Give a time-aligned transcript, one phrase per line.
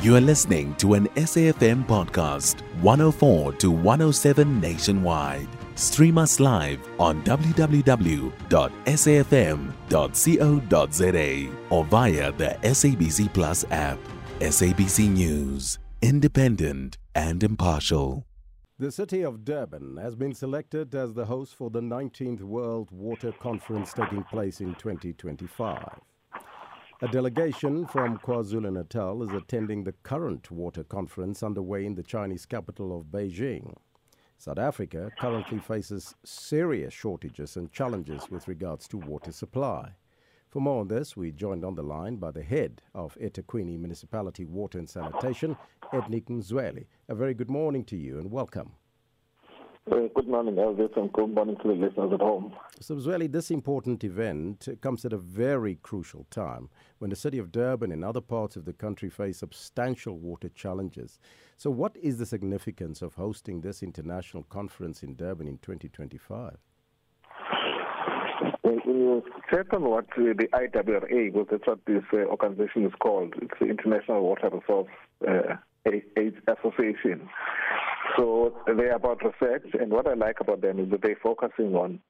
[0.00, 5.48] You are listening to an SAFM podcast, 104 to 107 nationwide.
[5.74, 7.76] Stream us live on www.safm.co.za
[11.70, 13.98] or via the SABC Plus app.
[14.38, 18.24] SABC News, independent and impartial.
[18.78, 23.32] The city of Durban has been selected as the host for the 19th World Water
[23.32, 26.07] Conference taking place in 2025.
[27.00, 32.44] A delegation from KwaZulu Natal is attending the current water conference underway in the Chinese
[32.44, 33.76] capital of Beijing.
[34.36, 39.92] South Africa currently faces serious shortages and challenges with regards to water supply.
[40.48, 44.44] For more on this, we joined on the line by the head of eThekwini Municipality
[44.44, 45.56] Water and Sanitation,
[45.92, 46.86] Ednick Msweli.
[47.08, 48.72] A very good morning to you and welcome.
[49.90, 52.52] Uh, good morning, Elvis, and good morning to the listeners at home.
[52.78, 57.50] So, Msweli, this important event comes at a very crucial time when the city of
[57.50, 61.18] Durban and other parts of the country face substantial water challenges.
[61.56, 66.58] So, what is the significance of hosting this international conference in Durban in 2025?
[68.62, 73.58] When you what uh, the IWRA, because that's what this uh, organization is called, it's
[73.58, 74.88] the International Water Resource
[75.26, 77.28] uh, Association.
[78.16, 82.00] So they're about research, and what I like about them is that they're focusing on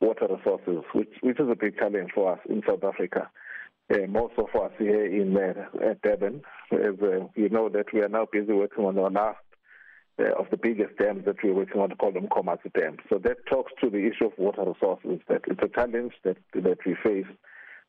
[0.00, 3.30] water resources, which, which is a big challenge for us in South Africa.
[3.92, 8.08] Uh, most of us here in uh, Durban, as uh, you know that we are
[8.08, 9.38] now busy working on our last
[10.18, 12.96] uh, of the biggest dams that we're working on, called Mkhomazi Dam.
[13.08, 16.78] So that talks to the issue of water resources, that it's a challenge that, that
[16.84, 17.26] we face.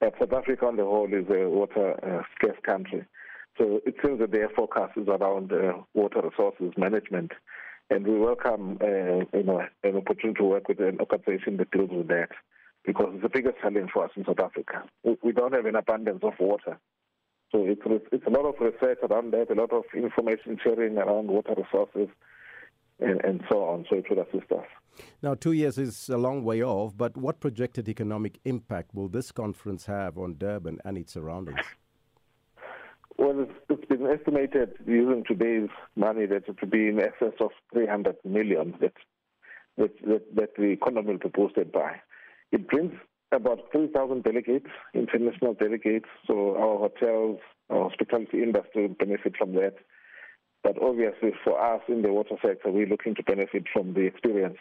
[0.00, 3.04] But South Africa on the whole is a water uh, scarce country.
[3.58, 7.32] So it seems that their focus is around uh, water resources management,
[7.90, 11.90] and we welcome uh, you know an opportunity to work with an organization that deals
[11.92, 12.30] with that
[12.84, 14.84] because it's the biggest challenge for us in South Africa.
[15.22, 16.78] We don't have an abundance of water,
[17.52, 21.28] so it's it's a lot of research around that, a lot of information sharing around
[21.28, 22.08] water resources.
[23.00, 24.66] And, and so on, so it will assist us.
[25.22, 29.32] Now, two years is a long way off, but what projected economic impact will this
[29.32, 31.58] conference have on Durban and its surroundings?
[33.18, 38.16] Well, it's been estimated using today's money that it would be in excess of 300
[38.24, 38.94] million that,
[39.76, 42.00] that, that, that the economy will be boosted by.
[42.50, 42.92] It brings
[43.32, 47.38] about 3,000 delegates, international delegates, so our hotels,
[47.70, 49.74] our hospitality industry will benefit from that.
[50.62, 54.58] But obviously, for us in the water sector, we're looking to benefit from the experience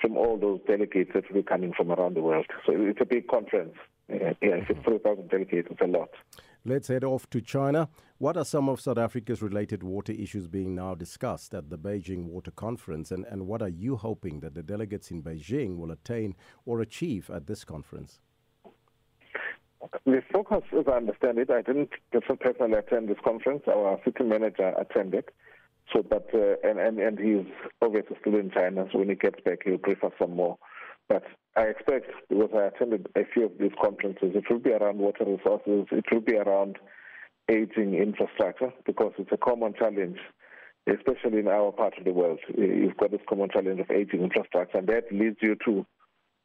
[0.00, 2.46] from all those delegates that will be coming from around the world.
[2.66, 3.74] So it's a big conference.
[4.08, 4.90] Yeah, if it's mm-hmm.
[4.90, 6.10] 3,000 delegates, it's a lot.
[6.66, 7.90] Let's head off to China.
[8.16, 12.24] What are some of South Africa's related water issues being now discussed at the Beijing
[12.24, 16.34] Water Conference, and, and what are you hoping that the delegates in Beijing will attain
[16.64, 18.20] or achieve at this conference?
[20.06, 21.90] The focus, as I understand it, I didn't
[22.40, 23.64] personally attend this conference.
[23.68, 25.26] Our city manager attended.
[25.92, 27.52] So, but uh, and, and and he's
[27.82, 28.88] obviously still in China.
[28.90, 30.56] So when he gets back, he'll brief us some more.
[31.08, 31.24] But
[31.56, 35.24] I expect, because I attended a few of these conferences, it will be around water
[35.24, 36.78] resources, it will be around
[37.50, 40.18] aging infrastructure, because it's a common challenge,
[40.86, 42.40] especially in our part of the world.
[42.56, 45.86] You've got this common challenge of aging infrastructure, and that leads you to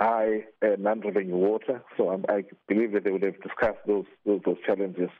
[0.00, 1.82] high uh, non-revenue water.
[1.96, 5.10] So um, I believe that they would have discussed those those, those challenges.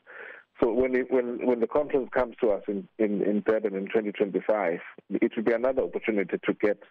[0.61, 3.85] So when it, when when the conference comes to us in in, in Durban in
[3.85, 4.79] 2025,
[5.09, 6.81] it will be another opportunity to get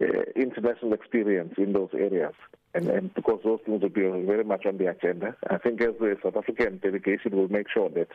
[0.00, 2.34] uh, international experience in those areas.
[2.74, 5.94] And, and because those things will be very much on the agenda, I think as
[5.98, 8.08] the South African delegation will make sure that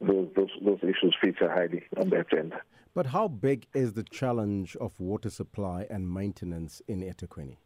[0.00, 2.60] those, those, those issues feature highly on the agenda.
[2.94, 7.56] But how big is the challenge of water supply and maintenance in eThekwini?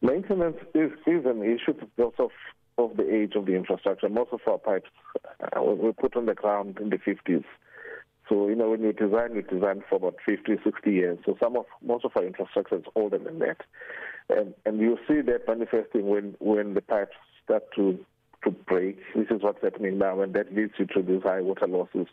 [0.00, 2.30] Maintenance is, is an issue because of,
[2.78, 4.08] of the age of the infrastructure.
[4.08, 4.90] Most of our pipes
[5.24, 7.44] uh, were put on the ground in the 50s.
[8.28, 11.18] So, you know, when you design, you design for about 50, 60 years.
[11.26, 13.58] So some of, most of our infrastructure is older than that.
[14.28, 17.98] And, and you see that manifesting when, when the pipes start to,
[18.44, 18.98] to break.
[19.14, 22.06] This is what's happening now, and that leads you to these high water losses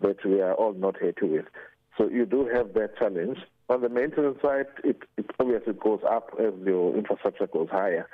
[0.00, 1.44] that we are all not happy with.
[1.98, 3.38] So you do have that challenge.
[3.68, 8.08] On the maintenance side, it, it obviously goes up as your infrastructure goes higher,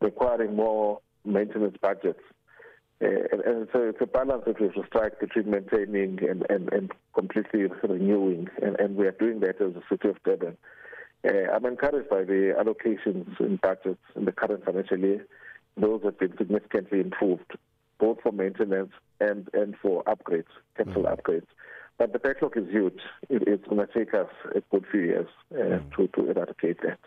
[0.00, 2.20] requiring more maintenance budgets
[3.00, 6.72] and, and so it's a balance that we have to strike between maintaining and, and,
[6.72, 10.56] and completely renewing, and, and, we are doing that as a city of Durban.
[11.24, 15.26] Uh, I'm encouraged by the allocations in budgets in the current financial year.
[15.76, 17.56] Those have been significantly improved,
[17.98, 20.44] both for maintenance and, and for upgrades,
[20.76, 21.16] capital mm.
[21.16, 21.46] upgrades.
[21.98, 23.00] But the backlog is huge.
[23.28, 25.96] It, it's going to take us a good few years uh, mm.
[25.96, 26.98] to, to eradicate that.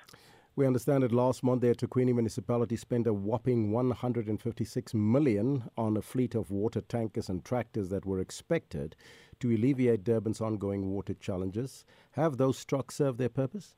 [0.55, 6.01] We understand that last month the eThekwini municipality spent a whopping 156 million on a
[6.01, 8.95] fleet of water tankers and tractors that were expected
[9.39, 11.85] to alleviate Durban's ongoing water challenges.
[12.11, 13.73] Have those trucks served their purpose?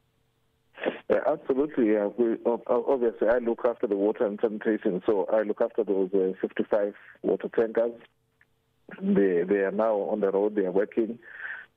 [1.09, 1.93] Absolutely.
[1.93, 2.07] Yeah.
[2.17, 6.33] We, obviously, I look after the water and sanitation, so I look after those uh,
[6.41, 6.93] 55
[7.23, 7.93] water tankers.
[9.01, 10.55] They they are now on the road.
[10.55, 11.19] They are working.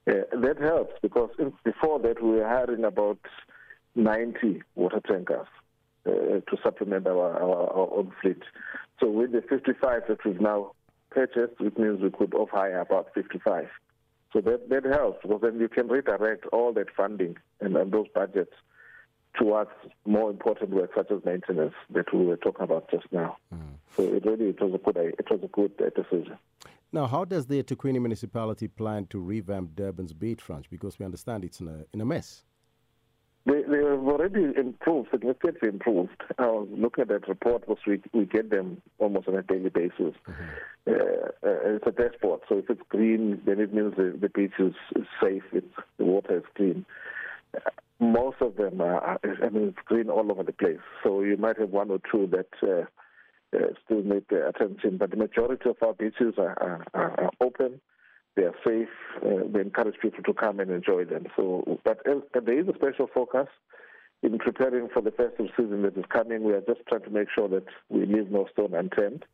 [0.06, 1.30] Uh, that helps because
[1.64, 3.18] before that we were hiring about
[3.98, 5.46] 90 water tankers
[6.06, 8.42] uh, to supplement our, our, our own fleet.
[9.00, 10.72] So with the 55 that we've now
[11.10, 13.68] purchased, it means we could off hire about 55.
[14.32, 18.06] So that, that helps because then you can redirect all that funding and, and those
[18.14, 18.52] budgets
[19.38, 19.70] towards
[20.04, 23.36] more important work such as maintenance that we were talking about just now.
[23.54, 23.74] Mm.
[23.96, 26.38] So it really it was a good it was a good uh, decision.
[26.90, 30.64] Now, how does the eThekwini municipality plan to revamp Durban's beachfront?
[30.70, 32.44] Because we understand it's in a in a mess.
[33.48, 36.20] They, they have already improved, significantly improved.
[36.38, 39.70] I was looking at that report because we, we get them almost on a daily
[39.70, 40.14] basis.
[40.28, 40.32] Mm-hmm.
[40.86, 44.52] Uh, uh, it's a dashboard, so if it's green, then it means the, the beach
[44.58, 44.74] is,
[45.22, 46.84] safe, it's, the water is clean.
[47.54, 50.78] Uh, most of them are, I mean, it's green all over the place.
[51.02, 55.16] So you might have one or two that uh, uh, still need attention, but the
[55.16, 57.80] majority of our beaches are, are, are open
[58.38, 58.88] they are safe.
[59.16, 61.26] Uh, they encourage people to come and enjoy them.
[61.34, 63.48] So, but, but there is a special focus
[64.22, 66.44] in preparing for the festive season that is coming.
[66.44, 69.24] We are just trying to make sure that we leave no stone unturned.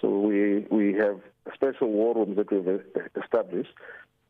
[0.00, 1.20] So we we have
[1.52, 2.80] special war rooms that we've
[3.22, 3.74] established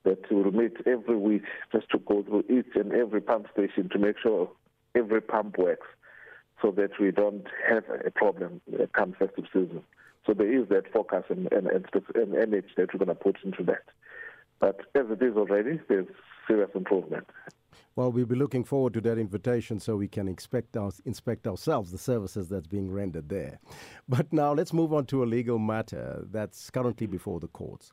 [0.04, 3.98] that will meet every week just to go through each and every pump station to
[3.98, 4.50] make sure
[4.94, 5.86] every pump works
[6.62, 8.60] so that we don't have a problem
[8.94, 9.82] come festive season.
[10.26, 13.36] So there is that focus and, and, and, and energy that we're going to put
[13.44, 13.84] into that.
[14.60, 16.06] But as it is already, there's
[16.46, 17.26] serious improvement.
[17.96, 21.90] Well, we'll be looking forward to that invitation so we can expect our, inspect ourselves
[21.90, 23.58] the services that's being rendered there.
[24.08, 27.92] But now let's move on to a legal matter that's currently before the courts.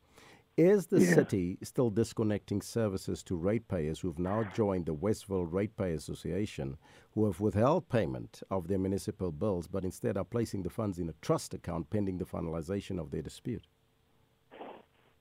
[0.57, 1.15] Is the yeah.
[1.15, 6.77] city still disconnecting services to ratepayers who've now joined the Westville Ratepayer Association,
[7.13, 11.09] who have withheld payment of their municipal bills but instead are placing the funds in
[11.09, 13.65] a trust account pending the finalization of their dispute?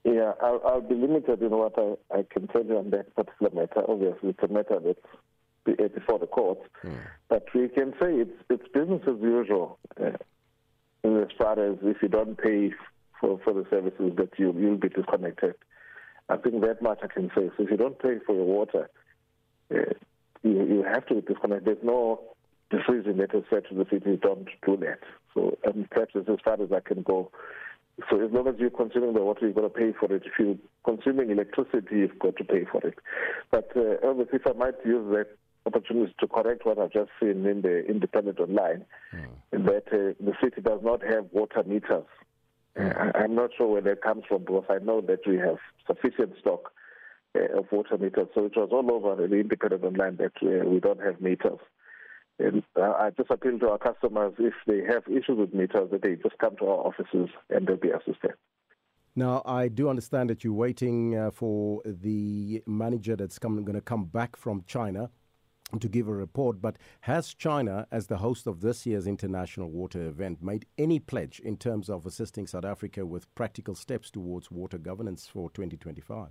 [0.04, 3.50] Yeah, I'll, I'll, be limited in what I, I, can tell you on that particular
[3.54, 3.82] matter.
[3.88, 6.98] Obviously, it's a matter that's uh, before the courts, mm.
[7.30, 9.78] but we can say it's it's business as usual.
[9.98, 10.10] Uh,
[11.04, 12.72] as far as if you don't pay
[13.20, 15.54] for, for the services that you you'll be disconnected.
[16.28, 17.50] I think that much I can say.
[17.56, 18.90] So if you don't pay for your water,
[19.74, 19.94] uh,
[20.42, 21.64] you you have to disconnect.
[21.64, 22.20] There's no
[22.70, 25.00] decision that is said to the city don't do that.
[25.32, 27.30] So and perhaps as far as I can go.
[28.10, 30.22] So as long as you're consuming the water, you've got to pay for it.
[30.26, 32.98] If you're consuming electricity, you've got to pay for it.
[33.50, 35.28] But uh, obviously, if I might use that
[35.66, 39.28] opportunity to correct what I've just seen in the Independent Online, mm.
[39.52, 42.04] that uh, the city does not have water meters.
[42.78, 46.34] Uh, I'm not sure where that comes from because I know that we have sufficient
[46.40, 46.72] stock
[47.36, 48.26] uh, of water meters.
[48.34, 51.60] So it was all over the Independent Online that uh, we don't have meters.
[52.38, 56.16] And I just appeal to our customers if they have issues with meters, that they
[56.16, 58.32] just come to our offices and they'll be assisted.
[59.16, 64.06] Now, I do understand that you're waiting uh, for the manager that's going to come
[64.06, 65.10] back from China
[65.78, 66.60] to give a report.
[66.60, 71.40] But has China, as the host of this year's international water event, made any pledge
[71.40, 76.30] in terms of assisting South Africa with practical steps towards water governance for 2025?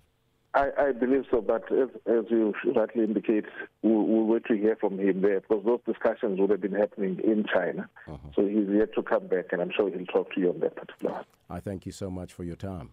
[0.56, 3.46] I, I, believe so, but as, as you rightly indicate,
[3.82, 7.20] we'll, we'll, wait to hear from him there because those discussions would have been happening
[7.24, 7.90] in China.
[8.08, 8.18] Uh-huh.
[8.36, 10.76] So he's yet to come back, and I'm sure he'll talk to you on that
[10.76, 11.26] particular.
[11.50, 12.92] I thank you so much for your time.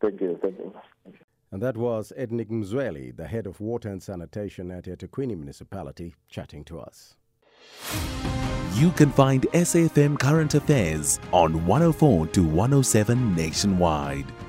[0.00, 0.38] Thank you.
[0.40, 0.72] Thank you.
[1.04, 1.24] Thank you.
[1.52, 6.64] And that was Ednick Msweli, the head of water and sanitation at eThekwini Municipality, chatting
[6.64, 7.16] to us.
[8.74, 14.26] You can find SAFM Current Affairs on 104 to 107 nationwide.